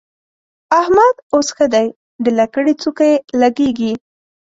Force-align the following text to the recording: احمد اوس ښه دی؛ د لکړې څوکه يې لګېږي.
احمد 0.79 1.15
اوس 1.33 1.47
ښه 1.57 1.65
دی؛ 1.73 1.87
د 2.23 2.25
لکړې 2.39 2.73
څوکه 2.81 3.05
يې 3.11 3.15
لګېږي. 3.41 3.93